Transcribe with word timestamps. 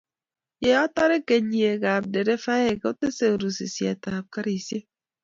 yo 0.63 0.71
atoree, 0.83 1.25
kenyiekab 1.27 2.03
nderefainik 2.07 2.79
kotesee 2.83 3.37
rusisietab 3.41 4.25
karishek 4.33 4.83